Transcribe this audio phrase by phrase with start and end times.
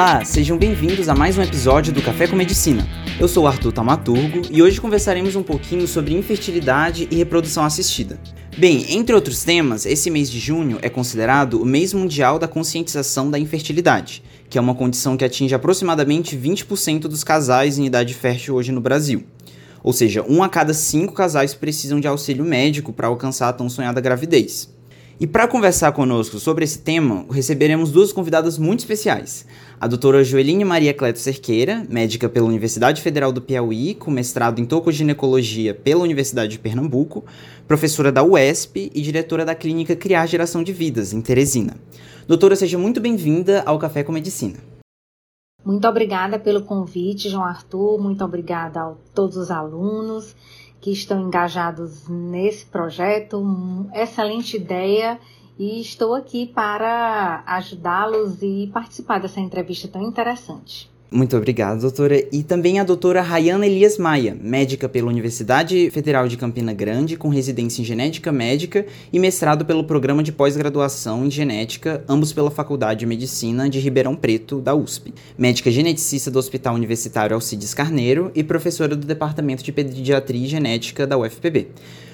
[0.00, 2.88] Olá, sejam bem-vindos a mais um episódio do Café com Medicina.
[3.20, 8.18] Eu sou o Arthur Tamaturgo e hoje conversaremos um pouquinho sobre infertilidade e reprodução assistida.
[8.56, 13.30] Bem, entre outros temas, esse mês de junho é considerado o mês mundial da conscientização
[13.30, 18.54] da infertilidade, que é uma condição que atinge aproximadamente 20% dos casais em idade fértil
[18.54, 19.24] hoje no Brasil.
[19.82, 23.68] Ou seja, um a cada cinco casais precisam de auxílio médico para alcançar a tão
[23.68, 24.79] sonhada gravidez.
[25.20, 29.44] E para conversar conosco sobre esse tema, receberemos duas convidadas muito especiais.
[29.78, 34.64] A doutora Joeline Maria Cleto Cerqueira, médica pela Universidade Federal do Piauí, com mestrado em
[34.64, 37.22] tocoginecologia pela Universidade de Pernambuco,
[37.68, 41.76] professora da UESP e diretora da clínica Criar Geração de Vidas, em Teresina.
[42.26, 44.56] Doutora, seja muito bem-vinda ao Café com Medicina.
[45.62, 48.00] Muito obrigada pelo convite, João Arthur.
[48.00, 50.34] Muito obrigada a todos os alunos
[50.80, 53.42] que estão engajados nesse projeto.
[53.94, 55.18] Excelente ideia
[55.58, 60.90] e estou aqui para ajudá-los e participar dessa entrevista tão interessante.
[61.12, 62.24] Muito obrigado, doutora.
[62.30, 67.28] E também a doutora Rayana Elias Maia, médica pela Universidade Federal de Campina Grande, com
[67.28, 73.00] residência em genética médica e mestrado pelo programa de pós-graduação em genética, ambos pela Faculdade
[73.00, 75.12] de Medicina de Ribeirão Preto, da USP.
[75.36, 81.08] Médica geneticista do Hospital Universitário Alcides Carneiro e professora do Departamento de Pediatria e Genética
[81.08, 81.70] da UFPB.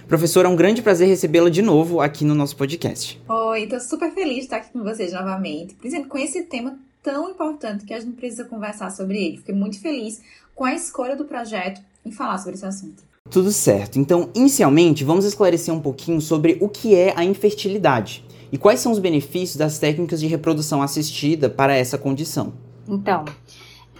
[0.08, 3.20] Professora, é um grande prazer recebê-la de novo aqui no nosso podcast.
[3.28, 7.30] Oi, estou super feliz de estar aqui com vocês novamente, principalmente com esse tema tão
[7.30, 9.36] importante que a gente precisa conversar sobre ele.
[9.36, 10.20] Fiquei muito feliz
[10.56, 13.04] com a escolha do projeto em falar sobre esse assunto.
[13.30, 13.96] Tudo certo.
[13.96, 18.90] Então, inicialmente, vamos esclarecer um pouquinho sobre o que é a infertilidade e quais são
[18.90, 22.52] os benefícios das técnicas de reprodução assistida para essa condição.
[22.88, 23.24] Então,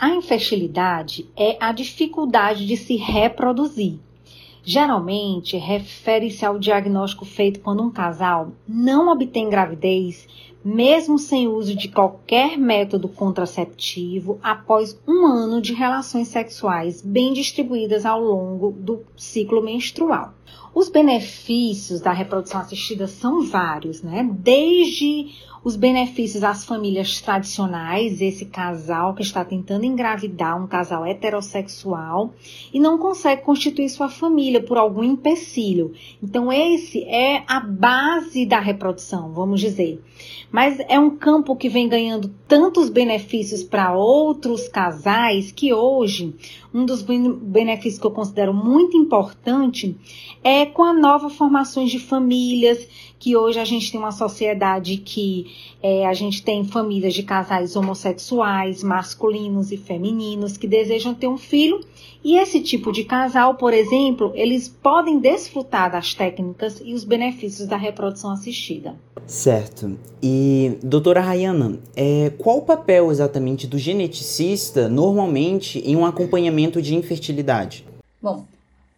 [0.01, 4.01] a infertilidade é a dificuldade de se reproduzir.
[4.65, 10.27] Geralmente, refere-se ao diagnóstico feito quando um casal não obtém gravidez
[10.67, 18.05] mesmo sem uso de qualquer método contraceptivo, após um ano de relações sexuais bem distribuídas
[18.05, 20.35] ao longo do ciclo menstrual.
[20.77, 24.29] Os benefícios da reprodução assistida são vários, né?
[24.31, 25.31] Desde
[25.65, 32.35] os benefícios às famílias tradicionais, esse casal que está tentando engravidar, um casal heterossexual,
[32.73, 35.93] e não consegue constituir sua família por algum empecilho.
[36.23, 40.01] Então, esse é a base da reprodução, vamos dizer.
[40.53, 46.33] Mas é um campo que vem ganhando tantos benefícios para outros casais que hoje
[46.77, 49.97] um dos benefícios que eu considero muito importante
[50.45, 52.87] é com a nova formações de famílias,
[53.19, 55.47] que hoje a gente tem uma sociedade que
[55.83, 61.39] é, a gente tem famílias de casais homossexuais, masculinos e femininos, que desejam ter um
[61.39, 61.81] filho.
[62.25, 67.69] E esse tipo de casal, por exemplo, eles podem desfrutar das técnicas e os benefícios
[67.69, 68.97] da reprodução assistida.
[69.27, 69.99] Certo.
[70.23, 76.95] E, doutora Rayana, é, qual o papel exatamente do geneticista normalmente em um acompanhamento de
[76.95, 77.87] infertilidade?
[78.21, 78.45] Bom,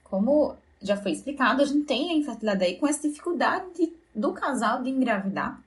[0.05, 4.33] como já foi explicado, a gente tem a infertilidade aí com essa dificuldade de, do
[4.33, 5.61] casal de engravidar.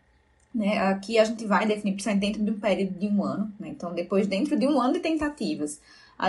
[0.53, 0.77] Né?
[0.79, 3.51] Aqui a gente vai definir principalmente dentro de um período de um ano.
[3.59, 3.69] Né?
[3.69, 5.79] Então, depois, dentro de um ano de tentativas,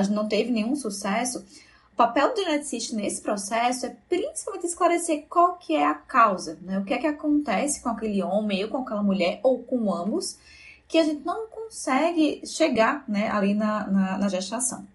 [0.08, 1.44] não teve nenhum sucesso.
[1.92, 6.78] O papel do geneticista nesse processo é principalmente esclarecer qual que é a causa, né?
[6.78, 10.38] O que é que acontece com aquele homem ou com aquela mulher ou com ambos
[10.88, 14.86] que a gente não consegue chegar né, ali na, na, na gestação.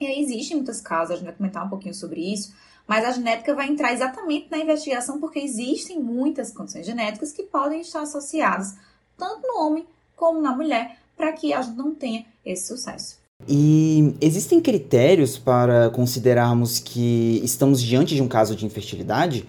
[0.00, 2.52] E aí existem muitas causas, a gente vai comentar um pouquinho sobre isso,
[2.86, 7.80] mas a genética vai entrar exatamente na investigação porque existem muitas condições genéticas que podem
[7.80, 8.76] estar associadas
[9.16, 9.86] tanto no homem
[10.16, 13.18] como na mulher para que a gente não tenha esse sucesso.
[13.48, 19.44] E existem critérios para considerarmos que estamos diante de um caso de infertilidade?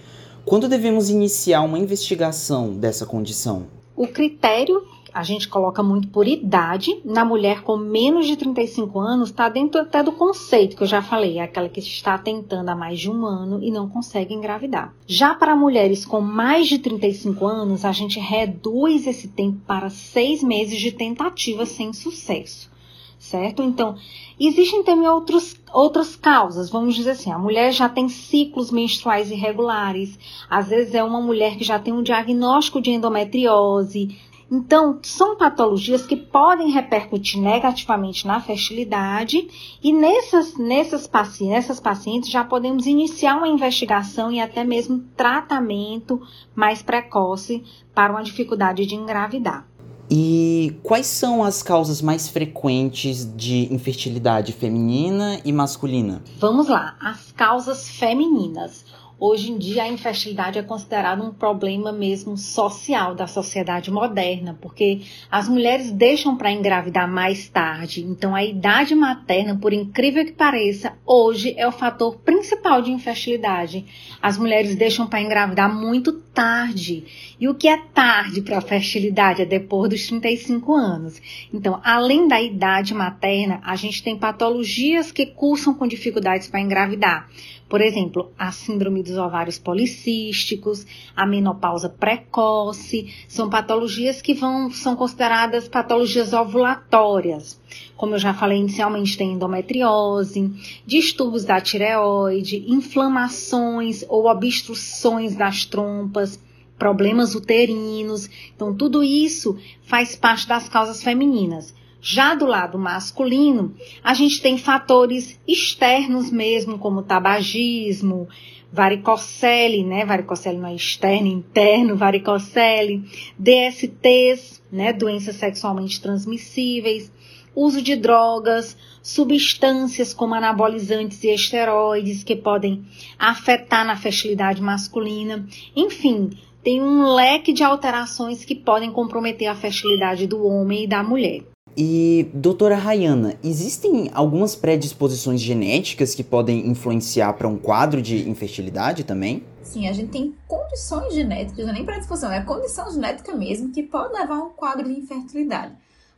[0.46, 3.66] Quando devemos iniciar uma investigação dessa condição?
[3.96, 7.02] O critério a gente coloca muito por idade.
[7.04, 11.02] Na mulher com menos de 35 anos, está dentro até do conceito que eu já
[11.02, 14.94] falei, é aquela que está tentando há mais de um ano e não consegue engravidar.
[15.08, 20.44] Já para mulheres com mais de 35 anos, a gente reduz esse tempo para seis
[20.44, 22.77] meses de tentativa sem sucesso
[23.20, 23.64] certo?
[23.64, 23.96] Então,
[24.40, 30.18] existem também outros, outras causas, vamos dizer assim, a mulher já tem ciclos menstruais irregulares,
[30.50, 34.18] às vezes é uma mulher que já tem um diagnóstico de endometriose,
[34.50, 39.46] então, são patologias que podem repercutir negativamente na fertilidade
[39.84, 46.22] e nessas, nessas, pacientes, nessas pacientes já podemos iniciar uma investigação e até mesmo tratamento
[46.56, 47.62] mais precoce
[47.94, 49.68] para uma dificuldade de engravidar.
[50.10, 56.22] E quais são as causas mais frequentes de infertilidade feminina e masculina?
[56.40, 58.86] Vamos lá, as causas femininas.
[59.20, 65.02] Hoje em dia, a infertilidade é considerada um problema mesmo social da sociedade moderna, porque
[65.32, 68.04] as mulheres deixam para engravidar mais tarde.
[68.04, 73.86] Então, a idade materna, por incrível que pareça, hoje é o fator principal de infertilidade.
[74.22, 77.34] As mulheres deixam para engravidar muito tarde.
[77.40, 79.42] E o que é tarde para a fertilidade?
[79.42, 81.20] É depois dos 35 anos.
[81.52, 87.28] Então, além da idade materna, a gente tem patologias que cursam com dificuldades para engravidar.
[87.70, 94.96] Por exemplo, a síndrome dos ovários policísticos, a menopausa precoce, são patologias que vão, são
[94.96, 97.60] consideradas patologias ovulatórias.
[97.98, 100.50] Como eu já falei inicialmente, tem endometriose,
[100.86, 106.40] distúrbios da tireoide, inflamações ou obstruções das trompas,
[106.78, 108.30] problemas uterinos.
[108.56, 111.76] Então, tudo isso faz parte das causas femininas.
[112.02, 118.28] Já do lado masculino, a gente tem fatores externos mesmo, como tabagismo,
[118.72, 120.06] varicocele, né?
[120.06, 123.04] Varicocele não é externo, interno, varicocele,
[123.38, 124.94] DSTs, né?
[124.94, 127.12] Doenças sexualmente transmissíveis,
[127.56, 132.86] uso de drogas, substâncias como anabolizantes e esteroides que podem
[133.18, 135.48] afetar na fertilidade masculina.
[135.76, 136.30] Enfim,
[136.64, 141.57] tem um leque de alterações que podem comprometer a fertilidade do homem e da mulher.
[141.80, 149.04] E, doutora Rayana, existem algumas predisposições genéticas que podem influenciar para um quadro de infertilidade
[149.04, 149.44] também?
[149.62, 153.84] Sim, a gente tem condições genéticas, não é nem predisposição, é condição genética mesmo, que
[153.84, 155.76] pode levar a um quadro de infertilidade.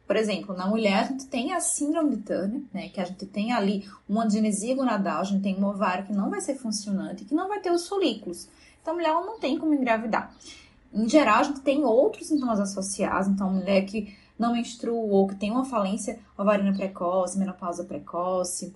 [0.07, 3.25] Por exemplo, na mulher a gente tem a síndrome de Turner, né, que a gente
[3.25, 7.25] tem ali uma agenesia gonadal, a gente tem um ovário que não vai ser funcionante,
[7.25, 8.47] que não vai ter os folículos.
[8.81, 10.33] Então a mulher não tem como engravidar.
[10.93, 15.27] Em geral, a gente tem outros sintomas associados, então a mulher que não menstrua ou
[15.27, 18.73] que tem uma falência ovariana precoce, menopausa precoce.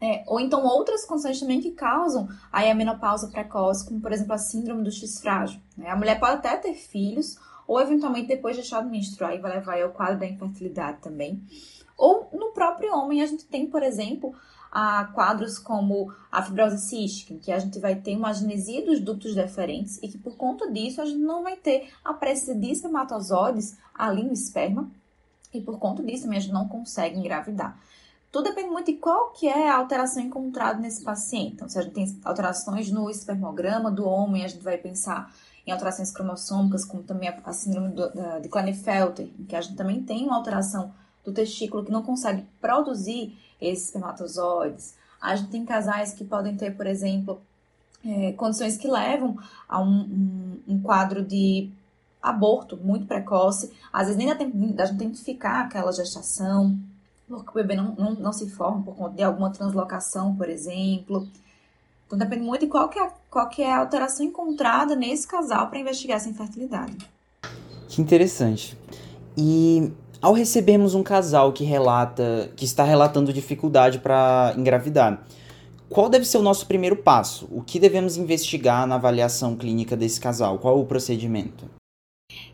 [0.00, 4.32] É, ou então outras condições também que causam aí a menopausa precoce, como por exemplo
[4.32, 5.60] a síndrome do X frágil.
[5.76, 5.90] Né?
[5.90, 9.80] A mulher pode até ter filhos, ou eventualmente depois deixar de menstruar e vai levar
[9.80, 11.42] ao quadro da infertilidade também.
[11.96, 14.34] Ou no próprio homem a gente tem, por exemplo,
[14.72, 19.00] a quadros como a fibrose cística, em que a gente vai ter uma agenesia dos
[19.00, 22.70] ductos deferentes e que por conta disso a gente não vai ter a presença de
[22.70, 24.90] espermatozoides ali no esperma
[25.52, 27.78] e por conta disso a gente não consegue engravidar.
[28.30, 31.52] Tudo depende muito de qual que é a alteração encontrada nesse paciente.
[31.52, 35.30] Então, se a gente tem alterações no espermograma do homem, a gente vai pensar
[35.66, 39.76] em alterações cromossômicas, como também a síndrome do, da, de Klinefelter, em que a gente
[39.76, 44.94] também tem uma alteração do testículo que não consegue produzir esses espermatozoides.
[45.20, 47.40] A gente tem casais que podem ter, por exemplo,
[48.04, 49.38] é, condições que levam
[49.68, 51.70] a um, um, um, quadro de
[52.20, 53.72] aborto muito precoce.
[53.92, 56.76] Às vezes nem dá tempo da gente identificar aquela gestação,
[57.28, 61.28] porque o bebê não, não, não se forma por conta de alguma translocação, por exemplo.
[62.06, 65.68] Então depende muito de qual que é, qual que é a alteração encontrada nesse casal
[65.68, 66.96] para investigar essa infertilidade.
[67.88, 68.76] Que interessante.
[69.36, 69.92] E
[70.22, 75.26] ao recebermos um casal que relata, que está relatando dificuldade para engravidar,
[75.88, 77.48] qual deve ser o nosso primeiro passo?
[77.50, 80.58] O que devemos investigar na avaliação clínica desse casal?
[80.58, 81.81] Qual o procedimento?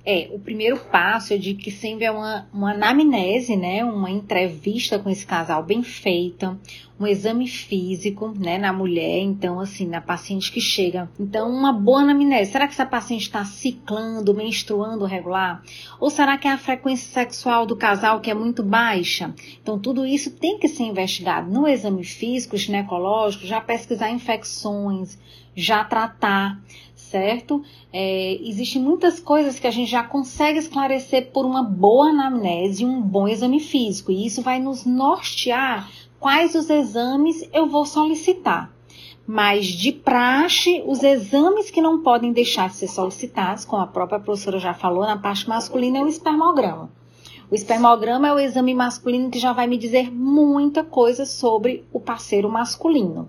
[0.04, 3.84] É, o primeiro passo é de que sempre é uma, uma anamnese, né?
[3.84, 6.58] Uma entrevista com esse casal bem feita,
[6.98, 11.08] um exame físico, né, na mulher, então, assim, na paciente que chega.
[11.20, 12.50] Então, uma boa anamnese.
[12.50, 15.62] Será que essa paciente está ciclando, menstruando regular?
[16.00, 19.34] Ou será que é a frequência sexual do casal que é muito baixa?
[19.62, 25.18] Então, tudo isso tem que ser investigado no exame físico, ginecológico, já pesquisar infecções,
[25.54, 26.58] já tratar
[27.10, 27.62] certo?
[27.92, 32.86] É, Existem muitas coisas que a gente já consegue esclarecer por uma boa anamnese e
[32.86, 38.72] um bom exame físico, e isso vai nos nortear quais os exames eu vou solicitar.
[39.26, 44.18] Mas de praxe, os exames que não podem deixar de ser solicitados, como a própria
[44.18, 46.90] professora já falou, na parte masculina é o espermograma.
[47.50, 52.00] O espermograma é o exame masculino que já vai me dizer muita coisa sobre o
[52.00, 53.28] parceiro masculino.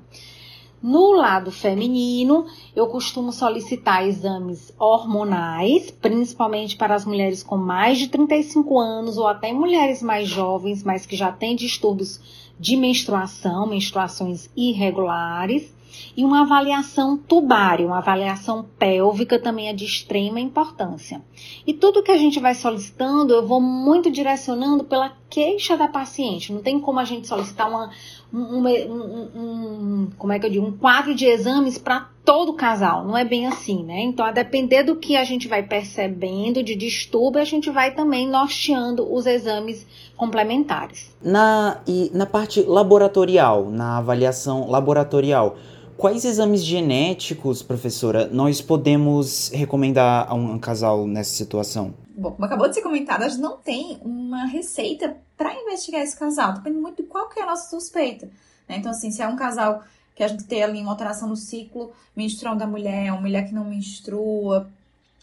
[0.82, 8.08] No lado feminino, eu costumo solicitar exames hormonais, principalmente para as mulheres com mais de
[8.08, 12.22] 35 anos ou até mulheres mais jovens, mas que já têm distúrbios
[12.58, 15.74] de menstruação, menstruações irregulares
[16.16, 21.22] e uma avaliação tubária, uma avaliação pélvica também é de extrema importância.
[21.66, 26.54] E tudo que a gente vai solicitando, eu vou muito direcionando pela queixa da paciente.
[26.54, 27.92] Não tem como a gente solicitar uma,
[28.34, 33.06] um, um, um, como é que eu digo, um quadro de exames para todo casal.
[33.06, 34.02] Não é bem assim, né?
[34.02, 38.28] Então, a depender do que a gente vai percebendo de distúrbio, a gente vai também
[38.28, 41.16] norteando os exames complementares.
[41.22, 45.58] Na, e na parte laboratorial, na avaliação laboratorial,
[46.00, 51.94] Quais exames genéticos, professora, nós podemos recomendar a um casal nessa situação?
[52.20, 56.18] Bom, como acabou de ser comentado, a gente não tem uma receita para investigar esse
[56.18, 56.54] casal.
[56.54, 58.26] Depende muito de qual que é a nossa suspeita.
[58.68, 58.78] Né?
[58.78, 59.84] Então, assim, se é um casal
[60.14, 63.54] que a gente tem ali uma alteração no ciclo menstrual da mulher, uma mulher que
[63.54, 64.70] não menstrua,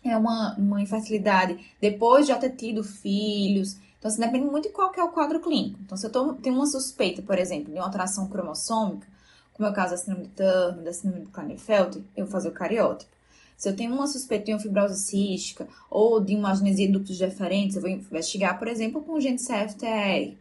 [0.03, 3.77] é uma, uma infertilidade depois de já ter tido filhos.
[3.99, 5.79] Então, assim, depende muito de qual que é o quadro clínico.
[5.85, 9.07] Então, se eu tô, tenho uma suspeita, por exemplo, de uma alteração cromossômica,
[9.53, 12.49] como é o caso da síndrome de Turner, da síndrome de Klinefelter, eu vou fazer
[12.49, 13.16] o cariótipo.
[13.57, 17.19] Se eu tenho uma suspeita de uma fibrose cística ou de uma agnesia de ductos
[17.19, 20.37] deferentes, eu vou investigar, por exemplo, com o gene CFTR.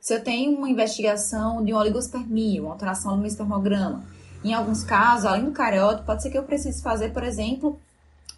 [0.00, 4.04] Se eu tenho uma investigação de uma oligospermia, uma alteração no espermograma,
[4.44, 7.80] em alguns casos, além do cariótipo, pode ser que eu precise fazer, por exemplo,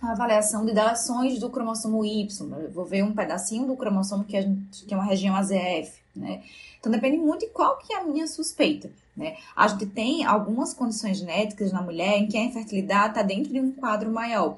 [0.00, 2.28] a avaliação de deleções do cromossomo Y.
[2.58, 6.00] Eu vou ver um pedacinho do cromossomo que, a gente, que é uma região AZF,
[6.16, 6.42] né?
[6.78, 8.90] Então depende muito de qual que é a minha suspeita.
[9.14, 9.36] Né?
[9.54, 13.60] A gente tem algumas condições genéticas na mulher em que a infertilidade está dentro de
[13.60, 14.56] um quadro maior.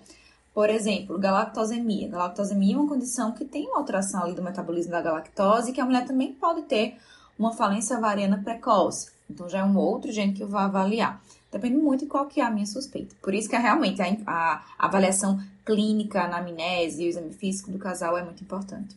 [0.55, 2.09] Por exemplo, galactosemia.
[2.09, 5.85] Galactosemia é uma condição que tem uma alteração ali do metabolismo da galactose, que a
[5.85, 6.97] mulher também pode ter
[7.37, 9.11] uma falência ovariana precoce.
[9.29, 11.21] Então já é um outro gene que eu vou avaliar.
[11.53, 13.15] Depende muito de qual que é a minha suspeita.
[13.23, 17.79] Por isso que realmente a, a avaliação clínica, a anamnese e o exame físico do
[17.79, 18.97] casal é muito importante.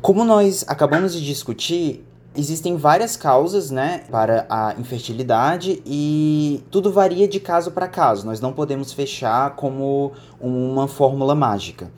[0.00, 7.26] Como nós acabamos de discutir, Existem várias causas, né, para a infertilidade e tudo varia
[7.26, 8.24] de caso para caso.
[8.24, 11.90] Nós não podemos fechar como uma fórmula mágica.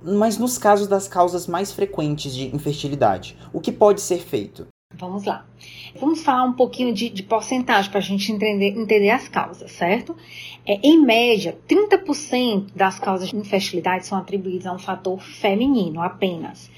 [0.00, 4.68] Mas nos casos das causas mais frequentes de infertilidade, o que pode ser feito?
[4.94, 5.46] Vamos lá.
[5.98, 10.16] Vamos falar um pouquinho de, de porcentagem para a gente entender, entender as causas, certo?
[10.66, 16.70] É, em média, 30% das causas de infertilidade são atribuídas a um fator feminino apenas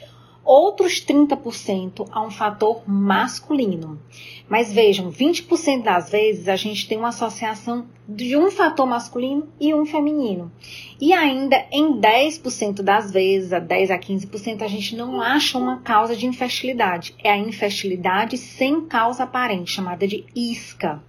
[0.45, 4.01] outros 30% a um fator masculino.
[4.49, 9.73] Mas vejam, 20% das vezes a gente tem uma associação de um fator masculino e
[9.73, 10.53] um feminino.
[11.01, 15.79] E ainda em 10% das vezes, a 10 a 15%, a gente não acha uma
[15.79, 17.15] causa de infertilidade.
[17.23, 21.03] É a infertilidade sem causa aparente, chamada de isca.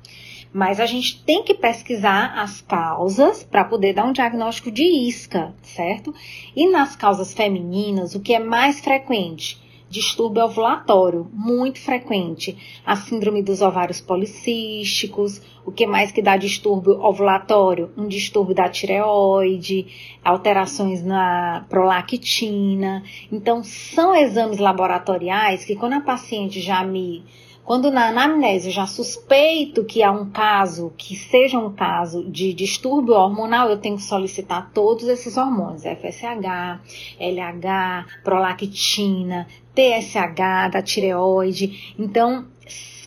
[0.53, 5.53] Mas a gente tem que pesquisar as causas para poder dar um diagnóstico de isca,
[5.61, 6.13] certo?
[6.55, 9.63] E nas causas femininas, o que é mais frequente?
[9.87, 12.81] Distúrbio ovulatório, muito frequente.
[12.85, 17.91] A síndrome dos ovários policísticos, o que mais que dá distúrbio ovulatório?
[17.95, 19.87] Um distúrbio da tireoide,
[20.23, 23.03] alterações na prolactina.
[23.31, 27.23] Então, são exames laboratoriais que quando a paciente já me
[27.65, 33.15] quando na anamnese já suspeito que há um caso, que seja um caso de distúrbio
[33.15, 36.79] hormonal, eu tenho que solicitar todos esses hormônios, FSH,
[37.19, 41.95] LH, prolactina, TSH da tireoide.
[41.97, 42.45] Então,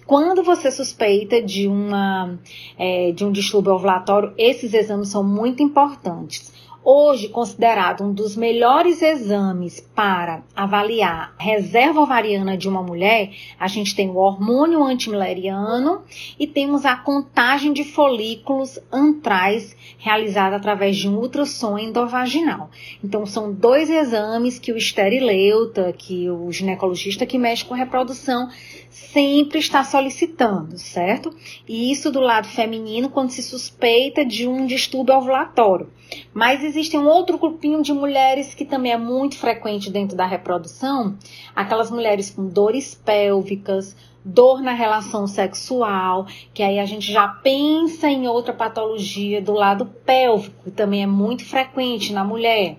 [0.04, 2.36] quando você suspeita de, uma,
[2.76, 6.57] é, de um distúrbio ovulatório, esses exames são muito importantes
[6.90, 13.30] hoje considerado um dos melhores exames para avaliar reserva ovariana de uma mulher,
[13.60, 16.00] a gente tem o hormônio antimileriano
[16.40, 22.70] e temos a contagem de folículos antrais realizada através de um ultrassom endovaginal.
[23.04, 28.48] Então são dois exames que o esterileuta, que o ginecologista que mexe com reprodução
[28.90, 31.34] sempre está solicitando, certo?
[31.66, 35.90] E isso do lado feminino quando se suspeita de um distúrbio ovulatório.
[36.32, 41.16] Mas existe um outro grupinho de mulheres que também é muito frequente dentro da reprodução,
[41.54, 48.08] aquelas mulheres com dores pélvicas, dor na relação sexual, que aí a gente já pensa
[48.08, 52.78] em outra patologia do lado pélvico, também é muito frequente na mulher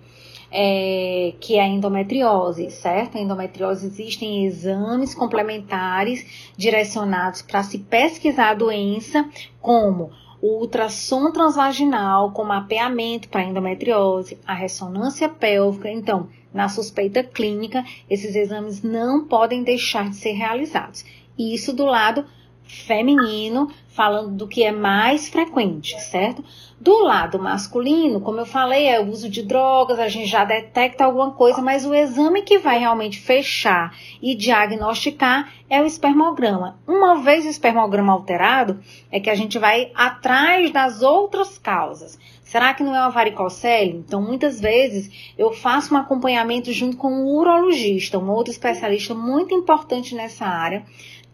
[0.51, 3.17] é, que é a endometriose, certo?
[3.17, 9.27] A endometriose existem exames complementares direcionados para se pesquisar a doença,
[9.61, 15.89] como o ultrassom transvaginal com mapeamento para endometriose, a ressonância pélvica.
[15.89, 21.05] Então, na suspeita clínica, esses exames não podem deixar de ser realizados.
[21.37, 22.25] Isso do lado
[22.69, 26.43] feminino, falando do que é mais frequente, certo?
[26.79, 31.03] Do lado masculino, como eu falei, é o uso de drogas, a gente já detecta
[31.03, 36.79] alguma coisa, mas o exame que vai realmente fechar e diagnosticar é o espermograma.
[36.87, 38.79] Uma vez o espermograma alterado,
[39.11, 42.17] é que a gente vai atrás das outras causas.
[42.43, 44.03] Será que não é uma varicocele?
[44.07, 49.53] Então, muitas vezes eu faço um acompanhamento junto com um urologista, um outro especialista muito
[49.53, 50.83] importante nessa área,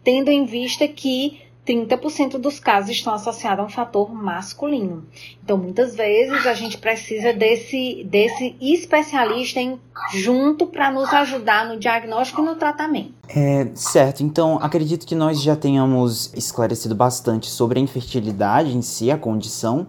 [0.06, 5.04] tendo em vista que 30% dos casos estão associados a um fator masculino.
[5.42, 9.80] Então, muitas vezes a gente precisa desse, desse especialista em,
[10.14, 13.14] junto para nos ajudar no diagnóstico e no tratamento.
[13.28, 19.10] É, certo, então acredito que nós já tenhamos esclarecido bastante sobre a infertilidade em si,
[19.10, 19.88] a condição.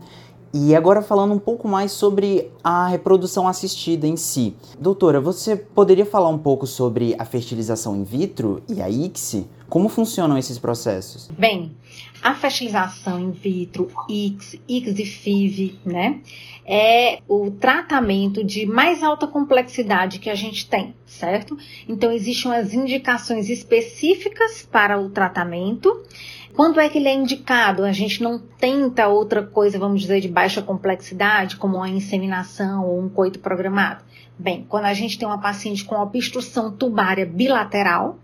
[0.60, 4.56] E agora falando um pouco mais sobre a reprodução assistida em si.
[4.80, 9.48] Doutora, você poderia falar um pouco sobre a fertilização in vitro e a ICSI?
[9.70, 11.30] Como funcionam esses processos?
[11.38, 11.76] Bem,
[12.24, 16.22] a fertilização in vitro, IX e FIV, né?
[16.66, 21.56] É o tratamento de mais alta complexidade que a gente tem, certo?
[21.88, 26.02] Então, existem as indicações específicas para o tratamento.
[26.58, 27.84] Quando é que ele é indicado?
[27.84, 33.00] A gente não tenta outra coisa, vamos dizer, de baixa complexidade, como a inseminação ou
[33.00, 34.04] um coito programado.
[34.40, 38.18] Bem, quando a gente tem uma paciente com obstrução tubária bilateral,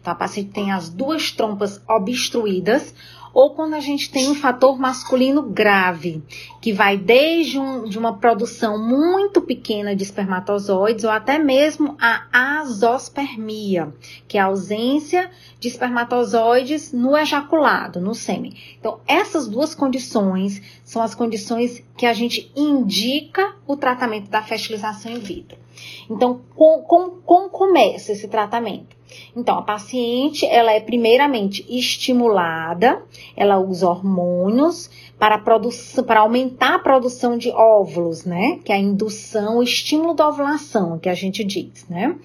[0.00, 2.92] então, a paciente tem as duas trompas obstruídas,
[3.36, 6.22] ou quando a gente tem um fator masculino grave,
[6.58, 12.60] que vai desde um, de uma produção muito pequena de espermatozoides ou até mesmo a
[12.60, 13.92] azospermia,
[14.26, 18.54] que é a ausência de espermatozoides no ejaculado, no sêmen.
[18.80, 25.12] Então, essas duas condições são as condições que a gente indica o tratamento da fertilização
[25.12, 25.65] in vitro.
[26.10, 26.82] Então, com,
[27.24, 28.96] com começa esse tratamento?
[29.34, 33.02] Então, a paciente, ela é primeiramente estimulada,
[33.36, 38.58] ela usa hormônios para, para aumentar a produção de óvulos, né?
[38.64, 42.16] Que é a indução, o estímulo da ovulação, que a gente diz, né?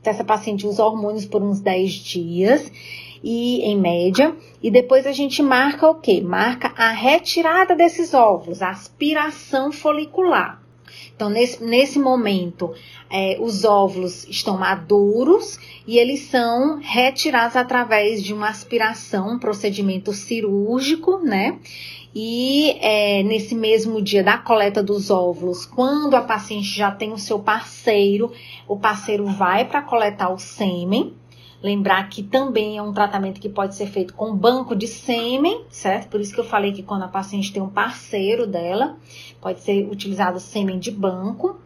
[0.00, 2.72] Então, essa paciente usa hormônios por uns 10 dias
[3.22, 6.22] e em média, e depois a gente marca o quê?
[6.22, 10.59] Marca a retirada desses óvulos, a aspiração folicular.
[11.20, 12.72] Então, nesse, nesse momento,
[13.10, 20.14] é, os óvulos estão maduros e eles são retirados através de uma aspiração, um procedimento
[20.14, 21.58] cirúrgico, né?
[22.14, 27.18] E é, nesse mesmo dia da coleta dos óvulos, quando a paciente já tem o
[27.18, 28.32] seu parceiro,
[28.66, 31.12] o parceiro vai para coletar o sêmen.
[31.62, 36.08] Lembrar que também é um tratamento que pode ser feito com banco de sêmen, certo?
[36.08, 38.96] Por isso que eu falei que quando a paciente tem um parceiro dela,
[39.40, 41.60] pode ser utilizado sêmen de banco.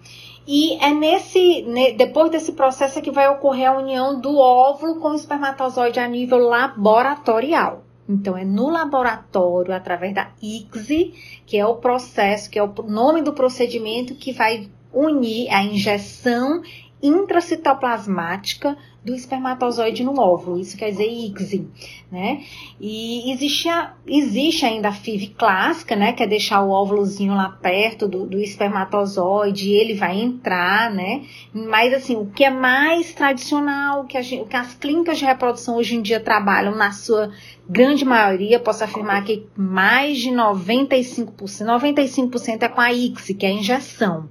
[0.47, 1.65] E é nesse,
[1.97, 6.09] depois desse processo é que vai ocorrer a união do óvulo com o espermatozoide a
[6.09, 7.85] nível laboratorial.
[8.07, 11.15] Então, é no laboratório, através da ICSI,
[11.47, 16.63] que é o processo, que é o nome do procedimento que vai unir a injeção
[17.07, 21.69] intracitoplasmática do espermatozoide no óvulo, isso quer dizer ICSI,
[22.11, 22.43] né?
[22.81, 26.15] E existe, a, existe ainda a FIV clássica, né?
[26.15, 31.23] Que é deixar o óvulozinho lá perto do, do espermatozoide ele vai entrar, né?
[31.53, 35.77] Mas assim, o que é mais tradicional, que, a gente, que as clínicas de reprodução
[35.77, 37.31] hoje em dia trabalham na sua
[37.69, 43.51] grande maioria, posso afirmar que mais de 95%, 95% é com a ICSI, que é
[43.51, 44.31] a injeção.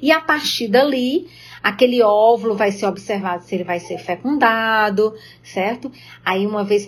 [0.00, 1.28] E a partir dali,
[1.62, 5.90] Aquele óvulo vai ser observado se ele vai ser fecundado, certo?
[6.24, 6.86] Aí, uma vez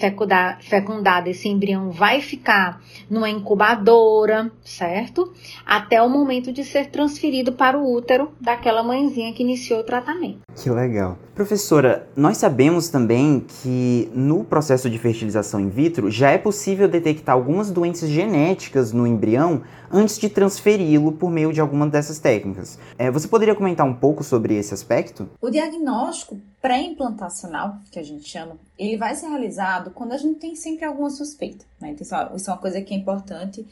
[0.60, 5.32] fecundado, esse embrião vai ficar numa incubadora, certo?
[5.66, 10.40] Até o momento de ser transferido para o útero daquela mãezinha que iniciou o tratamento.
[10.54, 11.18] Que legal.
[11.34, 17.34] Professora, nós sabemos também que no processo de fertilização in vitro já é possível detectar
[17.34, 22.78] algumas doenças genéticas no embrião antes de transferi-lo por meio de alguma dessas técnicas.
[22.98, 25.26] É, você poderia comentar um pouco sobre esse aspecto?
[25.40, 30.54] O diagnóstico pré-implantacional, que a gente chama, ele vai ser realizado quando a gente tem
[30.54, 31.64] sempre alguma suspeita.
[31.80, 31.96] Né?
[31.98, 33.66] Então, isso é uma coisa que é importante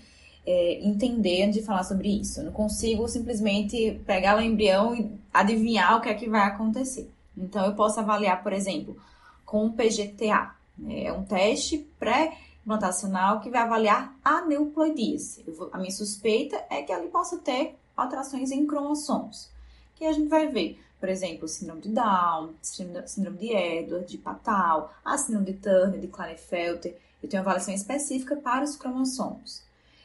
[0.46, 2.40] é, entender antes de falar sobre isso.
[2.40, 7.06] Eu não consigo simplesmente pegar o embrião e adivinhar o que é que vai acontecer.
[7.40, 8.96] Então, eu posso avaliar, por exemplo,
[9.44, 10.55] com o PGTA.
[10.79, 11.05] Né?
[11.05, 15.44] É um teste pré-implantacional que vai avaliar a neuploidíase.
[15.72, 19.50] a minha suspeita é que ele possa ter alterações em cromossomos.
[19.94, 24.92] Que a gente vai ver, por exemplo, síndrome de Down, síndrome de Edward, de Patal,
[25.05, 26.96] a síndrome de Turner, de Klinefelter.
[27.22, 29.62] Eu tenho avaliação específica para os cromossomos.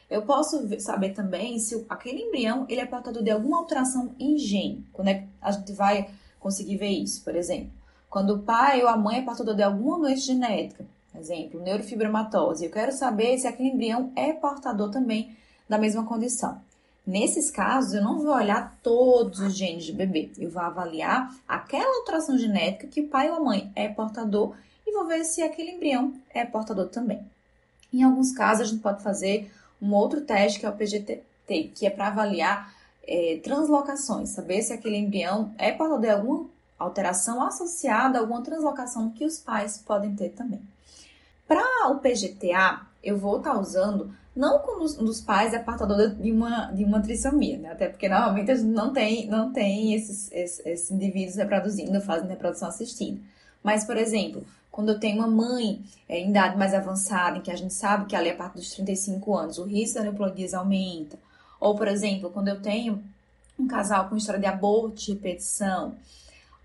[0.08, 4.86] Eu posso saber também se aquele embrião ele é portador de alguma alteração em gene.
[4.92, 6.08] Quando é a gente vai
[6.46, 7.72] conseguir ver isso, por exemplo?
[8.08, 10.86] Quando o pai ou a mãe é portador de alguma doença genética,
[11.18, 15.36] exemplo, neurofibromatose, eu quero saber se aquele embrião é portador também
[15.68, 16.60] da mesma condição.
[17.04, 21.98] Nesses casos, eu não vou olhar todos os genes do bebê, eu vou avaliar aquela
[21.98, 24.54] alteração genética que o pai ou a mãe é portador
[24.86, 27.20] e vou ver se aquele embrião é portador também.
[27.92, 29.50] Em alguns casos, a gente pode fazer
[29.82, 31.22] um outro teste que é o PGT,
[31.74, 32.72] que é para avaliar
[33.06, 36.46] é, translocações, saber se aquele embrião é portador de alguma
[36.78, 40.60] alteração associada a alguma translocação que os pais podem ter também.
[41.46, 46.10] Para o PGTA, eu vou estar tá usando não como um dos pais é portador
[46.10, 47.72] de uma, de uma trissomia, né?
[47.72, 53.18] Até porque normalmente não tem, não tem esses, esses, esses indivíduos reproduzindo, fazendo reprodução assistida.
[53.62, 57.50] Mas, por exemplo, quando eu tenho uma mãe é, em idade mais avançada, em que
[57.50, 61.18] a gente sabe que ali a partir dos 35 anos o risco da neoplodias aumenta,
[61.60, 63.02] ou, por exemplo, quando eu tenho
[63.58, 65.96] um casal com história de aborto de repetição,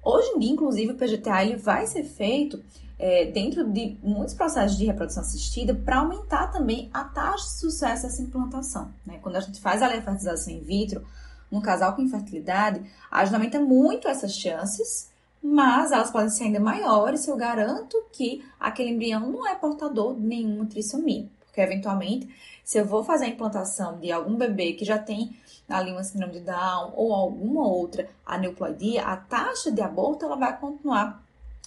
[0.04, 2.62] hoje em dia, inclusive, o PGTA ele vai ser feito
[3.01, 8.04] é, dentro de muitos processos de reprodução assistida para aumentar também a taxa de sucesso
[8.04, 8.93] dessa implantação.
[9.06, 9.17] Né?
[9.21, 11.04] Quando a gente faz a fertilização in vitro,
[11.49, 15.10] num casal com infertilidade, a gente aumenta muito essas chances,
[15.43, 20.15] mas elas podem ser ainda maiores se eu garanto que aquele embrião não é portador
[20.15, 21.27] de nenhuma trissomia.
[21.45, 22.30] Porque, eventualmente,
[22.63, 25.36] se eu vou fazer a implantação de algum bebê que já tem
[25.67, 30.58] ali uma síndrome de Down ou alguma outra aneuploidia, a taxa de aborto ela vai
[30.58, 31.24] continuar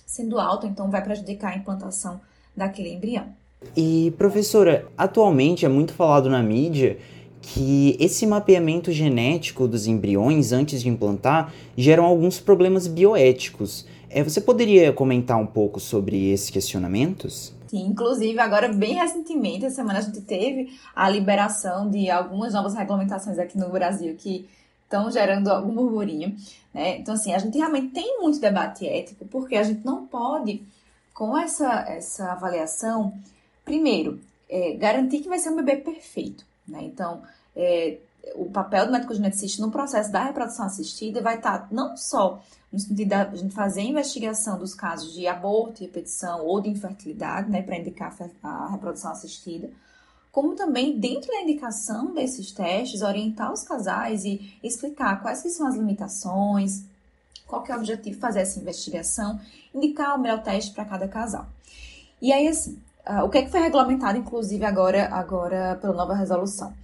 [0.06, 2.20] sendo alta, então vai prejudicar a implantação
[2.56, 3.26] daquele embrião.
[3.76, 6.98] E professora, atualmente é muito falado na mídia
[7.40, 13.86] que esse mapeamento genético dos embriões antes de implantar geram alguns problemas bioéticos.
[14.08, 17.52] É, você poderia comentar um pouco sobre esses questionamentos?
[17.78, 23.38] Inclusive agora bem recentemente, essa semana a gente teve a liberação de algumas novas regulamentações
[23.38, 24.48] aqui no Brasil que
[24.84, 26.36] estão gerando algum burburinho.
[26.72, 26.98] Né?
[26.98, 30.62] Então, assim, a gente realmente tem muito debate ético, porque a gente não pode,
[31.12, 33.12] com essa, essa avaliação,
[33.64, 36.44] primeiro, é, garantir que vai ser um bebê perfeito.
[36.66, 36.80] Né?
[36.82, 37.22] Então,
[37.56, 37.98] é,
[38.34, 42.78] o papel do médico geneticista no processo da reprodução assistida vai estar não só no
[42.78, 47.62] sentido da gente fazer a investigação dos casos de aborto, repetição ou de infertilidade, né,
[47.62, 49.70] para indicar a reprodução assistida,
[50.32, 55.76] como também, dentro da indicação desses testes, orientar os casais e explicar quais são as
[55.76, 56.82] limitações,
[57.46, 59.38] qual é o objetivo de fazer essa investigação,
[59.72, 61.46] indicar o melhor teste para cada casal.
[62.20, 66.14] E aí, assim, uh, o que, é que foi regulamentado, inclusive, agora, agora pela nova
[66.14, 66.74] resolução?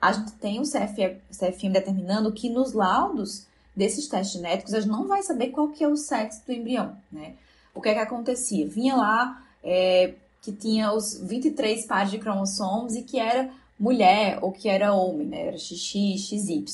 [0.00, 5.06] A gente tem o CFM, determinando que nos laudos desses testes genéticos, a gente não
[5.06, 7.34] vai saber qual que é o sexo do embrião, né?
[7.74, 8.66] O que é que acontecia?
[8.66, 14.50] Vinha lá é, que tinha os 23 pares de cromossomos e que era mulher ou
[14.52, 15.48] que era homem, né?
[15.48, 16.64] Era XX, XY.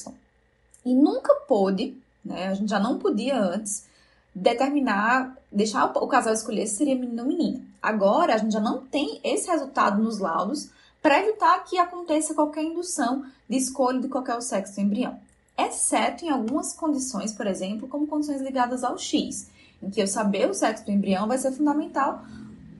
[0.85, 2.48] E nunca pôde, né?
[2.48, 3.87] A gente já não podia antes
[4.35, 7.61] determinar, deixar o casal escolher se seria menino ou menina.
[7.82, 10.70] Agora a gente já não tem esse resultado nos laudos
[11.03, 15.19] para evitar que aconteça qualquer indução de escolha de qualquer sexo do embrião.
[15.59, 19.51] Exceto em algumas condições, por exemplo, como condições ligadas ao X,
[19.83, 22.23] em que eu saber o sexo do embrião vai ser fundamental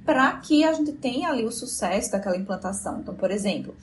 [0.05, 3.01] para que a gente tenha ali o sucesso daquela implantação.
[3.01, 3.75] Então, por exemplo,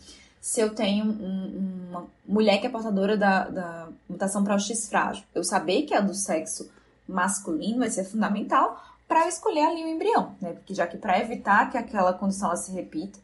[0.41, 4.87] se eu tenho um, uma mulher que é portadora da, da mutação para o X
[4.87, 6.69] frágil, eu saber que é do sexo
[7.07, 10.53] masculino vai ser fundamental para escolher ali o embrião, né?
[10.53, 13.19] Porque já que para evitar que aquela condição se repita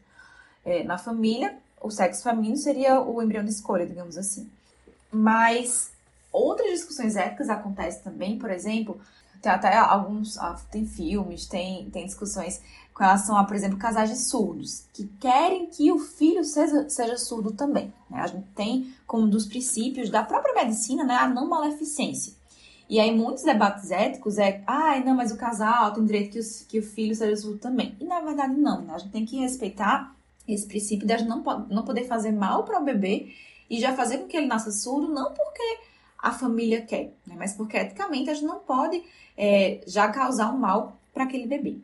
[0.66, 4.50] é, na família, o sexo feminino seria o embrião de escolha, digamos assim.
[5.10, 5.92] Mas
[6.32, 9.00] outras discussões éticas acontecem também, por exemplo,
[9.40, 12.60] tem até alguns, ah, tem filmes, tem, tem discussões
[12.92, 17.16] com relação a, por exemplo, casais de surdos, que querem que o filho seja, seja
[17.16, 17.92] surdo também.
[18.10, 18.20] Né?
[18.20, 22.34] A gente tem como um dos princípios da própria medicina né, a não maleficência.
[22.88, 26.38] E aí muitos debates éticos é, ai, ah, não, mas o casal tem direito que,
[26.38, 27.94] os, que o filho seja surdo também.
[28.00, 28.94] E na verdade não, né?
[28.94, 30.15] A gente tem que respeitar
[30.48, 33.32] esse princípio de não, não poder fazer mal para o bebê
[33.68, 35.78] e já fazer com que ele nasça surdo, não porque
[36.18, 37.34] a família quer, né?
[37.36, 39.02] mas porque eticamente a gente não pode
[39.36, 41.78] é, já causar um mal para aquele bebê.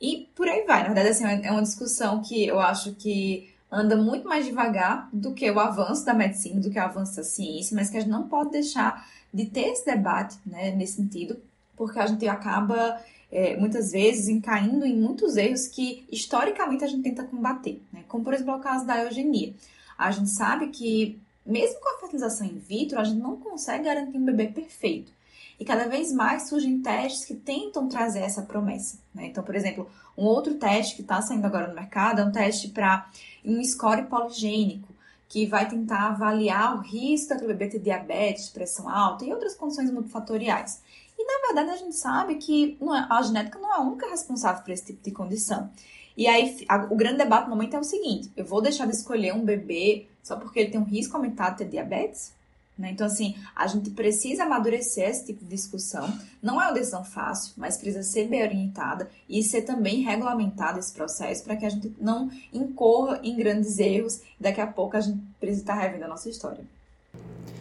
[0.00, 0.80] E por aí vai.
[0.82, 5.32] Na verdade, assim, é uma discussão que eu acho que anda muito mais devagar do
[5.32, 8.10] que o avanço da medicina, do que o avanço da ciência, mas que a gente
[8.10, 11.36] não pode deixar de ter esse debate né, nesse sentido,
[11.76, 13.00] porque a gente acaba
[13.36, 18.02] é, muitas vezes caindo em muitos erros que historicamente a gente tenta combater, né?
[18.08, 19.52] como por exemplo o caso da eugenia.
[19.98, 24.16] A gente sabe que mesmo com a fertilização in vitro, a gente não consegue garantir
[24.16, 25.12] um bebê perfeito.
[25.60, 28.98] E cada vez mais surgem testes que tentam trazer essa promessa.
[29.14, 29.26] Né?
[29.26, 32.68] Então, por exemplo, um outro teste que está saindo agora no mercado é um teste
[32.68, 33.06] para
[33.44, 34.88] um score poligênico,
[35.28, 39.90] que vai tentar avaliar o risco daquele bebê ter diabetes, pressão alta e outras condições
[39.90, 40.80] multifatoriais.
[41.26, 44.70] Na verdade a gente sabe que é, a genética não é a única responsável por
[44.70, 45.70] esse tipo de condição.
[46.16, 48.94] E aí a, o grande debate no momento é o seguinte: eu vou deixar de
[48.94, 52.32] escolher um bebê só porque ele tem um risco aumentado de ter diabetes?
[52.78, 52.90] Né?
[52.90, 56.12] Então, assim, a gente precisa amadurecer esse tipo de discussão.
[56.42, 60.92] Não é uma decisão fácil, mas precisa ser bem orientada e ser também regulamentado esse
[60.92, 65.18] processo para que a gente não incorra em grandes erros daqui a pouco a gente
[65.40, 66.64] precisa estar revendo a nossa história.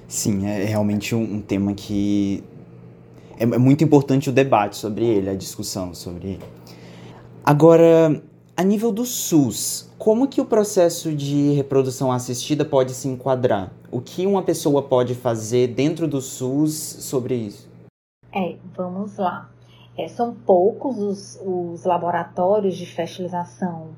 [0.08, 2.44] Sim, é realmente um tema que
[3.38, 6.44] é, é muito importante o debate sobre ele, a discussão sobre ele.
[7.44, 8.22] Agora,
[8.58, 13.70] A nível do SUS, como que o processo de reprodução assistida pode se enquadrar?
[13.92, 17.70] O que uma pessoa pode fazer dentro do SUS sobre isso?
[18.34, 19.52] É, vamos lá.
[19.98, 23.90] É, são poucos os, os laboratórios de fertilização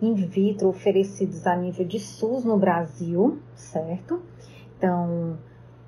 [0.00, 4.22] in vitro oferecidos a nível de SUS no Brasil, certo?
[4.78, 5.36] Então,